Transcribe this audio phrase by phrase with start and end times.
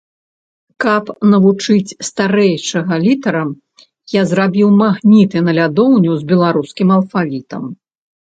[0.83, 3.49] Каб навучыць старэйшага літарам,
[4.19, 7.63] я зрабіў магніты на лядоўню з беларускім алфавітам.